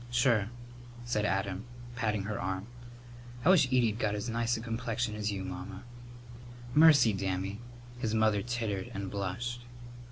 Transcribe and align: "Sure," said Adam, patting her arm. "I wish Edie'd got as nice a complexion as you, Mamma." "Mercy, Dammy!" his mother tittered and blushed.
"Sure," 0.09 0.49
said 1.05 1.25
Adam, 1.25 1.63
patting 1.95 2.23
her 2.23 2.41
arm. 2.41 2.65
"I 3.45 3.49
wish 3.49 3.67
Edie'd 3.67 3.99
got 3.99 4.15
as 4.15 4.29
nice 4.31 4.57
a 4.57 4.59
complexion 4.59 5.13
as 5.13 5.31
you, 5.31 5.43
Mamma." 5.43 5.83
"Mercy, 6.73 7.13
Dammy!" 7.13 7.59
his 7.99 8.15
mother 8.15 8.41
tittered 8.41 8.89
and 8.95 9.11
blushed. 9.11 9.61